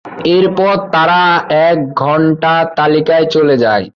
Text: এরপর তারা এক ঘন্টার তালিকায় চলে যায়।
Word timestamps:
এরপর 0.29 0.73
তারা 0.91 1.21
এক 1.67 1.77
ঘন্টার 1.97 2.61
তালিকায় 2.77 3.25
চলে 3.25 3.55
যায়। 3.57 3.85